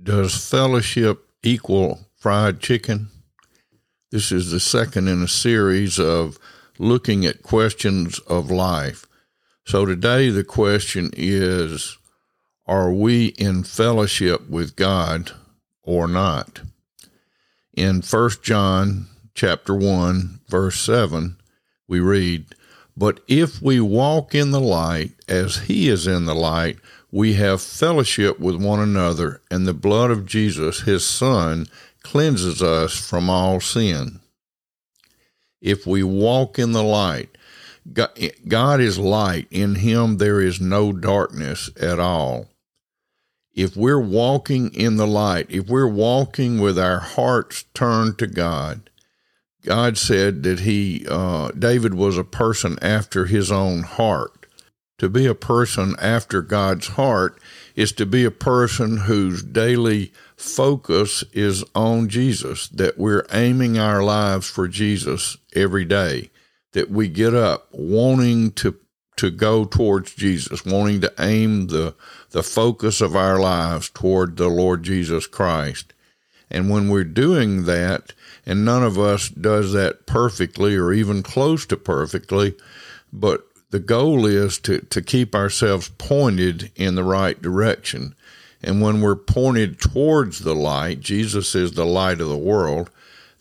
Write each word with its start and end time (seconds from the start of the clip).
Does 0.00 0.48
fellowship 0.48 1.28
equal 1.42 2.06
fried 2.16 2.60
chicken? 2.60 3.08
This 4.12 4.30
is 4.30 4.52
the 4.52 4.60
second 4.60 5.08
in 5.08 5.22
a 5.22 5.28
series 5.28 5.98
of 5.98 6.38
looking 6.78 7.26
at 7.26 7.42
questions 7.42 8.20
of 8.20 8.48
life. 8.48 9.06
So 9.66 9.84
today 9.84 10.30
the 10.30 10.44
question 10.44 11.10
is 11.16 11.98
Are 12.64 12.92
we 12.92 13.26
in 13.38 13.64
fellowship 13.64 14.48
with 14.48 14.76
God 14.76 15.32
or 15.82 16.06
not? 16.06 16.60
In 17.74 18.00
1 18.00 18.30
John 18.40 19.08
chapter 19.34 19.74
1 19.74 20.40
verse 20.48 20.80
7 20.80 21.36
we 21.88 21.98
read, 21.98 22.54
"But 22.98 23.20
if 23.28 23.62
we 23.62 23.78
walk 23.78 24.34
in 24.34 24.50
the 24.50 24.60
light 24.60 25.12
as 25.28 25.68
he 25.68 25.88
is 25.88 26.08
in 26.08 26.24
the 26.24 26.34
light, 26.34 26.78
we 27.12 27.34
have 27.34 27.62
fellowship 27.62 28.40
with 28.40 28.56
one 28.56 28.80
another, 28.80 29.40
and 29.52 29.68
the 29.68 29.72
blood 29.72 30.10
of 30.10 30.26
Jesus, 30.26 30.80
his 30.80 31.06
Son, 31.06 31.68
cleanses 32.02 32.60
us 32.60 32.94
from 32.94 33.30
all 33.30 33.60
sin. 33.60 34.18
If 35.60 35.86
we 35.86 36.02
walk 36.02 36.58
in 36.58 36.72
the 36.72 36.82
light, 36.82 37.38
God 38.48 38.80
is 38.80 38.98
light. 38.98 39.46
In 39.52 39.76
him 39.76 40.16
there 40.16 40.40
is 40.40 40.60
no 40.60 40.92
darkness 40.92 41.70
at 41.80 42.00
all. 42.00 42.48
If 43.54 43.76
we're 43.76 44.00
walking 44.00 44.74
in 44.74 44.96
the 44.96 45.06
light, 45.06 45.46
if 45.48 45.68
we're 45.68 45.86
walking 45.86 46.60
with 46.60 46.78
our 46.78 46.98
hearts 46.98 47.64
turned 47.74 48.18
to 48.18 48.26
God, 48.26 48.90
God 49.68 49.98
said 49.98 50.44
that 50.44 50.60
he, 50.60 51.06
uh, 51.06 51.50
David 51.50 51.92
was 51.92 52.16
a 52.16 52.24
person 52.24 52.78
after 52.80 53.26
his 53.26 53.52
own 53.52 53.82
heart 53.82 54.38
to 54.98 55.08
be 55.10 55.26
a 55.26 55.34
person 55.34 55.94
after 56.00 56.42
God's 56.42 56.88
heart 56.88 57.38
is 57.76 57.92
to 57.92 58.06
be 58.06 58.24
a 58.24 58.30
person 58.30 58.96
whose 58.96 59.42
daily 59.42 60.10
focus 60.36 61.22
is 61.34 61.64
on 61.74 62.08
Jesus, 62.08 62.66
that 62.68 62.96
we're 62.96 63.26
aiming 63.30 63.78
our 63.78 64.02
lives 64.02 64.48
for 64.48 64.66
Jesus 64.66 65.36
every 65.54 65.84
day, 65.84 66.30
that 66.72 66.90
we 66.90 67.08
get 67.08 67.34
up 67.34 67.68
wanting 67.72 68.52
to 68.52 68.74
to 69.16 69.30
go 69.32 69.64
towards 69.64 70.14
Jesus, 70.14 70.64
wanting 70.64 71.02
to 71.02 71.12
aim 71.18 71.66
the 71.66 71.94
the 72.30 72.42
focus 72.42 73.00
of 73.02 73.14
our 73.14 73.38
lives 73.38 73.90
toward 73.90 74.38
the 74.38 74.48
Lord 74.48 74.82
Jesus 74.82 75.26
Christ. 75.26 75.92
And 76.50 76.70
when 76.70 76.88
we're 76.88 77.04
doing 77.04 77.66
that, 77.66 78.14
and 78.48 78.64
none 78.64 78.82
of 78.82 78.98
us 78.98 79.28
does 79.28 79.74
that 79.74 80.06
perfectly 80.06 80.74
or 80.74 80.90
even 80.90 81.22
close 81.22 81.66
to 81.66 81.76
perfectly, 81.76 82.54
but 83.12 83.46
the 83.70 83.78
goal 83.78 84.24
is 84.24 84.58
to, 84.60 84.80
to 84.80 85.02
keep 85.02 85.34
ourselves 85.34 85.90
pointed 85.98 86.72
in 86.74 86.94
the 86.94 87.04
right 87.04 87.40
direction. 87.42 88.14
And 88.62 88.80
when 88.80 89.02
we're 89.02 89.16
pointed 89.16 89.78
towards 89.78 90.38
the 90.38 90.54
light, 90.54 91.00
Jesus 91.00 91.54
is 91.54 91.72
the 91.72 91.84
light 91.84 92.22
of 92.22 92.30
the 92.30 92.38
world, 92.38 92.90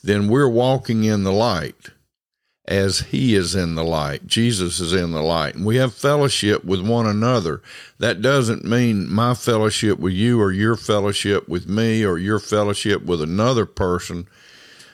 then 0.03 0.27
we're 0.27 0.49
walking 0.49 1.05
in 1.05 1.23
the 1.23 1.31
light 1.31 1.91
as 2.67 2.99
he 2.99 3.33
is 3.33 3.55
in 3.55 3.75
the 3.75 3.85
light. 3.85 4.27
Jesus 4.27 4.81
is 4.81 4.91
in 4.91 5.11
the 5.11 5.21
light. 5.21 5.55
And 5.55 5.65
we 5.65 5.77
have 5.77 5.93
fellowship 5.93 6.65
with 6.65 6.85
one 6.85 7.07
another. 7.07 7.61
That 7.97 8.21
doesn't 8.21 8.65
mean 8.65 9.09
my 9.09 9.35
fellowship 9.35 9.99
with 9.99 10.11
you 10.11 10.41
or 10.41 10.51
your 10.51 10.75
fellowship 10.75 11.47
with 11.47 11.69
me 11.69 12.03
or 12.03 12.17
your 12.17 12.39
fellowship 12.39 13.05
with 13.05 13.21
another 13.21 13.65
person. 13.65 14.27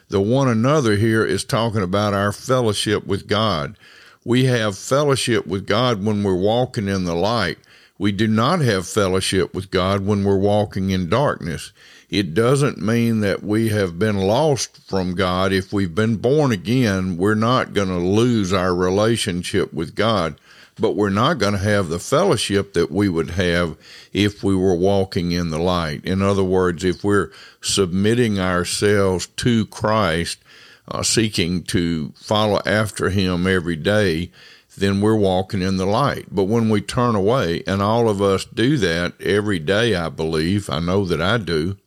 The 0.09 0.21
one 0.21 0.47
another 0.47 0.95
here 0.95 1.25
is 1.25 1.43
talking 1.43 1.81
about 1.81 2.13
our 2.13 2.31
fellowship 2.31 3.05
with 3.05 3.27
God 3.27 3.77
we 4.25 4.45
have 4.45 4.77
fellowship 4.77 5.45
with 5.45 5.67
God 5.67 6.03
when 6.03 6.23
we're 6.23 6.35
walking 6.35 6.87
in 6.87 7.05
the 7.05 7.15
light. 7.15 7.57
We 7.97 8.11
do 8.11 8.27
not 8.27 8.59
have 8.61 8.88
fellowship 8.88 9.53
with 9.53 9.69
God 9.69 10.05
when 10.05 10.23
we're 10.23 10.38
walking 10.38 10.89
in 10.89 11.09
darkness. 11.09 11.72
It 12.09 12.33
doesn't 12.33 12.80
mean 12.80 13.22
that 13.22 13.44
we 13.44 13.69
have 13.69 14.00
been 14.00 14.17
lost 14.17 14.77
from 14.88 15.16
God. 15.16 15.52
If 15.52 15.72
we've 15.72 15.94
been 15.94 16.17
born 16.17 16.52
again, 16.52 17.17
we're 17.17 17.35
not 17.35 17.73
going 17.73 17.88
to 17.88 17.97
lose 17.97 18.52
our 18.52 18.73
relationship 18.73 19.73
with 19.73 19.95
God, 19.95 20.40
but 20.75 20.95
we're 20.95 21.09
not 21.09 21.38
going 21.38 21.53
to 21.53 21.59
have 21.59 21.90
the 21.90 22.00
fellowship 22.00 22.73
that 22.73 22.91
we 22.91 23.09
would 23.09 23.31
have 23.31 23.78
if 24.12 24.44
we 24.44 24.56
were 24.56 24.75
walking 24.75 25.31
in 25.31 25.50
the 25.50 25.59
light. 25.59 26.03
In 26.03 26.22
other 26.22 26.44
words, 26.44 26.84
if 26.84 27.03
we're 27.03 27.31
submitting 27.62 28.40
ourselves 28.40 29.28
to 29.28 29.66
Christ 29.67 30.40
uh, 30.88 31.03
seeking 31.03 31.63
to 31.63 32.12
follow 32.16 32.62
after 32.66 33.09
him 33.09 33.47
every 33.47 33.75
day, 33.75 34.31
then 34.78 35.01
we're 35.01 35.16
walking 35.16 35.61
in 35.61 35.78
the 35.78 35.85
light. 35.85 36.25
But 36.31 36.45
when 36.45 36.69
we 36.69 36.81
turn 36.81 37.16
away, 37.16 37.63
and 37.67 37.81
all 37.81 38.09
of 38.09 38.22
us 38.22 38.45
do 38.45 38.78
that 38.78 39.19
every 39.22 39.59
day, 39.59 39.95
I 39.95 40.09
believe, 40.09 40.69
I 40.69 40.79
know 40.79 41.06
that 41.06 41.22
I 41.22 41.38
do, 41.38 41.78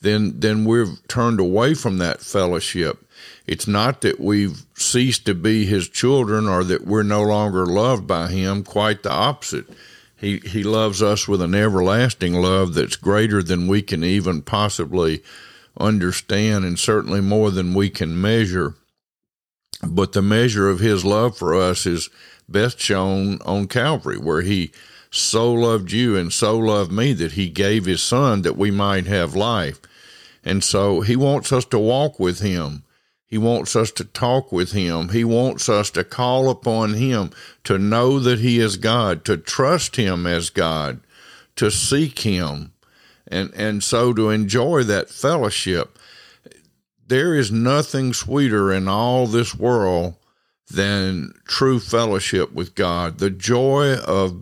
then 0.00 0.40
then 0.40 0.64
we've 0.64 1.06
turned 1.08 1.40
away 1.40 1.74
from 1.74 1.98
that 1.98 2.20
fellowship. 2.20 3.04
It's 3.46 3.66
not 3.66 4.00
that 4.02 4.20
we've 4.20 4.64
ceased 4.74 5.26
to 5.26 5.34
be 5.34 5.64
his 5.64 5.88
children 5.88 6.48
or 6.48 6.64
that 6.64 6.86
we're 6.86 7.02
no 7.02 7.22
longer 7.22 7.66
loved 7.66 8.06
by 8.06 8.28
him, 8.28 8.62
quite 8.64 9.02
the 9.02 9.12
opposite. 9.12 9.66
He 10.16 10.38
he 10.38 10.62
loves 10.62 11.02
us 11.02 11.26
with 11.26 11.42
an 11.42 11.54
everlasting 11.54 12.34
love 12.34 12.74
that's 12.74 12.96
greater 12.96 13.42
than 13.42 13.68
we 13.68 13.82
can 13.82 14.04
even 14.04 14.42
possibly 14.42 15.22
understand, 15.78 16.64
and 16.64 16.78
certainly 16.78 17.20
more 17.20 17.50
than 17.50 17.74
we 17.74 17.90
can 17.90 18.20
measure. 18.20 18.74
But 19.82 20.12
the 20.12 20.22
measure 20.22 20.68
of 20.68 20.80
his 20.80 21.04
love 21.04 21.36
for 21.36 21.54
us 21.54 21.86
is 21.86 22.08
best 22.48 22.78
shown 22.78 23.40
on 23.42 23.66
Calvary, 23.66 24.18
where 24.18 24.42
he 24.42 24.72
so 25.10 25.52
loved 25.52 25.92
you 25.92 26.16
and 26.16 26.32
so 26.32 26.58
loved 26.58 26.92
me 26.92 27.12
that 27.14 27.32
he 27.32 27.48
gave 27.48 27.84
his 27.84 28.02
son 28.02 28.42
that 28.42 28.56
we 28.56 28.70
might 28.70 29.06
have 29.06 29.34
life. 29.34 29.80
And 30.44 30.64
so 30.64 31.02
he 31.02 31.16
wants 31.16 31.52
us 31.52 31.64
to 31.66 31.78
walk 31.78 32.18
with 32.18 32.40
him. 32.40 32.84
He 33.26 33.38
wants 33.38 33.76
us 33.76 33.90
to 33.92 34.04
talk 34.04 34.52
with 34.52 34.72
him. 34.72 35.10
He 35.10 35.24
wants 35.24 35.68
us 35.68 35.90
to 35.90 36.04
call 36.04 36.50
upon 36.50 36.94
him, 36.94 37.30
to 37.64 37.78
know 37.78 38.18
that 38.18 38.40
he 38.40 38.58
is 38.58 38.76
God, 38.76 39.24
to 39.24 39.36
trust 39.36 39.96
him 39.96 40.26
as 40.26 40.50
God, 40.50 41.00
to 41.56 41.70
seek 41.70 42.20
him 42.20 42.72
and 43.32 43.52
and 43.54 43.82
so 43.82 44.12
to 44.12 44.30
enjoy 44.30 44.82
that 44.84 45.10
fellowship 45.10 45.98
there 47.06 47.34
is 47.34 47.50
nothing 47.50 48.12
sweeter 48.12 48.72
in 48.72 48.88
all 48.88 49.26
this 49.26 49.54
world 49.54 50.14
than 50.70 51.32
true 51.46 51.78
fellowship 51.78 52.52
with 52.52 52.74
God 52.74 53.18
the 53.18 53.30
joy 53.30 53.96
of 53.96 54.36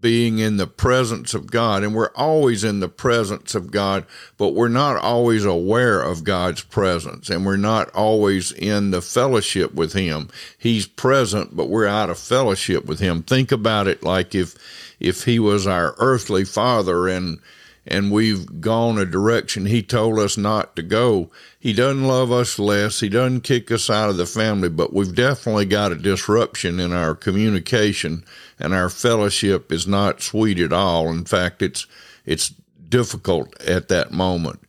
being 0.00 0.38
in 0.38 0.58
the 0.58 0.66
presence 0.66 1.32
of 1.32 1.50
God. 1.50 1.82
And 1.82 1.94
we're 1.94 2.12
always 2.14 2.62
in 2.62 2.80
the 2.80 2.90
presence 2.90 3.54
of 3.54 3.70
God 3.70 4.04
but 4.36 4.48
we're 4.48 4.68
not 4.68 4.96
always 4.96 5.46
aware 5.46 6.02
of 6.02 6.24
God's 6.24 6.62
presence. 6.62 7.30
And 7.30 7.46
we're 7.46 7.56
not 7.56 7.88
always 7.94 8.52
in 8.52 8.90
the 8.90 9.00
fellowship 9.00 9.72
with 9.72 9.94
him. 9.94 10.28
He's 10.58 10.86
present 10.86 11.56
but 11.56 11.70
we're 11.70 11.86
out 11.86 12.10
of 12.10 12.18
fellowship 12.18 12.84
with 12.84 13.00
him. 13.00 13.22
Think 13.22 13.50
about 13.50 13.88
it 13.88 14.02
like 14.02 14.34
if 14.34 14.54
if 15.00 15.24
he 15.24 15.38
was 15.38 15.66
our 15.66 15.94
earthly 15.98 16.44
father 16.44 17.08
and 17.08 17.38
and 17.86 18.10
we've 18.10 18.60
gone 18.60 18.98
a 18.98 19.04
direction 19.04 19.66
he 19.66 19.82
told 19.82 20.18
us 20.18 20.36
not 20.36 20.74
to 20.76 20.82
go. 20.82 21.30
He 21.58 21.72
doesn't 21.72 22.06
love 22.06 22.32
us 22.32 22.58
less. 22.58 23.00
He 23.00 23.08
doesn't 23.08 23.42
kick 23.42 23.70
us 23.70 23.90
out 23.90 24.08
of 24.08 24.16
the 24.16 24.26
family, 24.26 24.68
but 24.68 24.92
we've 24.92 25.14
definitely 25.14 25.66
got 25.66 25.92
a 25.92 25.96
disruption 25.96 26.80
in 26.80 26.92
our 26.92 27.14
communication 27.14 28.24
and 28.58 28.72
our 28.72 28.88
fellowship 28.88 29.70
is 29.70 29.86
not 29.86 30.22
sweet 30.22 30.58
at 30.58 30.72
all. 30.72 31.10
In 31.10 31.24
fact, 31.24 31.60
it's, 31.60 31.86
it's 32.24 32.54
difficult 32.88 33.58
at 33.60 33.88
that 33.88 34.12
moment, 34.12 34.60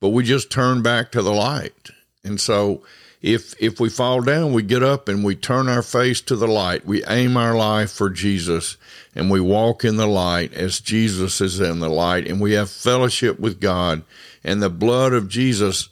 but 0.00 0.08
we 0.08 0.24
just 0.24 0.50
turn 0.50 0.82
back 0.82 1.12
to 1.12 1.22
the 1.22 1.32
light. 1.32 1.90
And 2.24 2.40
so 2.40 2.82
if 3.22 3.54
if 3.60 3.80
we 3.80 3.88
fall 3.88 4.20
down, 4.20 4.52
we 4.52 4.62
get 4.62 4.82
up 4.82 5.08
and 5.08 5.24
we 5.24 5.34
turn 5.34 5.68
our 5.68 5.82
face 5.82 6.20
to 6.22 6.36
the 6.36 6.48
light. 6.48 6.86
We 6.86 7.04
aim 7.06 7.36
our 7.36 7.56
life 7.56 7.90
for 7.90 8.10
Jesus 8.10 8.76
and 9.14 9.30
we 9.30 9.40
walk 9.40 9.84
in 9.84 9.96
the 9.96 10.06
light 10.06 10.52
as 10.52 10.80
Jesus 10.80 11.40
is 11.40 11.60
in 11.60 11.80
the 11.80 11.88
light 11.88 12.26
and 12.26 12.40
we 12.40 12.52
have 12.52 12.70
fellowship 12.70 13.40
with 13.40 13.60
God 13.60 14.02
and 14.44 14.62
the 14.62 14.70
blood 14.70 15.12
of 15.12 15.28
Jesus 15.28 15.88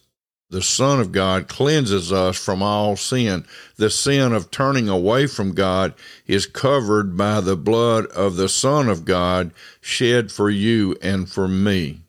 the 0.54 0.62
Son 0.62 1.00
of 1.00 1.10
God 1.10 1.48
cleanses 1.48 2.12
us 2.12 2.38
from 2.38 2.62
all 2.62 2.94
sin. 2.96 3.44
The 3.76 3.90
sin 3.90 4.32
of 4.32 4.52
turning 4.52 4.88
away 4.88 5.26
from 5.26 5.52
God 5.52 5.94
is 6.28 6.46
covered 6.46 7.16
by 7.16 7.40
the 7.40 7.56
blood 7.56 8.06
of 8.06 8.36
the 8.36 8.48
Son 8.48 8.88
of 8.88 9.04
God 9.04 9.50
shed 9.80 10.30
for 10.30 10.48
you 10.48 10.96
and 11.02 11.28
for 11.28 11.48
me. 11.48 12.02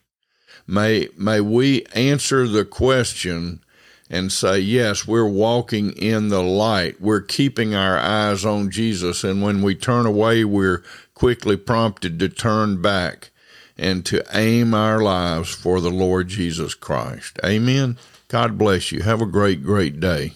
May, 0.64 1.08
may 1.16 1.40
we 1.40 1.86
answer 1.86 2.46
the 2.46 2.64
question 2.64 3.64
and 4.08 4.30
say, 4.30 4.58
yes, 4.58 5.06
we're 5.06 5.28
walking 5.28 5.92
in 5.92 6.28
the 6.28 6.42
light. 6.42 7.00
We're 7.00 7.20
keeping 7.20 7.74
our 7.74 7.98
eyes 7.98 8.44
on 8.44 8.70
Jesus. 8.70 9.24
And 9.24 9.42
when 9.42 9.62
we 9.62 9.74
turn 9.74 10.06
away, 10.06 10.44
we're 10.44 10.82
quickly 11.14 11.56
prompted 11.56 12.18
to 12.20 12.28
turn 12.28 12.80
back 12.80 13.30
and 13.76 14.06
to 14.06 14.24
aim 14.32 14.74
our 14.74 15.00
lives 15.00 15.54
for 15.54 15.80
the 15.80 15.90
Lord 15.90 16.28
Jesus 16.28 16.74
Christ. 16.74 17.38
Amen. 17.44 17.98
God 18.28 18.56
bless 18.56 18.92
you. 18.92 19.02
Have 19.02 19.20
a 19.20 19.26
great, 19.26 19.62
great 19.62 20.00
day. 20.00 20.32